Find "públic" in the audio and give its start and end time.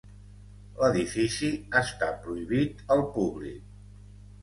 3.19-3.73